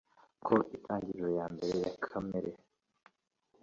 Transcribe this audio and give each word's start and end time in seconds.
ko 0.45 0.55
intangiriro 0.75 1.29
yambere 1.39 1.73
ya 1.83 1.91
kamere 2.03 2.51